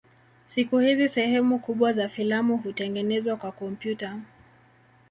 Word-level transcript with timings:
Siku 0.45 0.79
hizi 0.79 1.09
sehemu 1.09 1.59
kubwa 1.59 1.93
za 1.93 2.09
filamu 2.09 2.57
hutengenezwa 2.57 3.37
kwa 3.37 3.51
kompyuta. 3.51 4.19